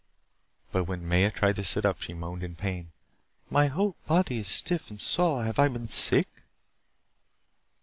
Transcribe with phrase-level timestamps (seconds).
[0.71, 2.89] But when Maya tried to sit up, she moaned in pain.
[3.51, 5.43] "My whole body is stiff and sore.
[5.45, 6.27] Have I been sick?"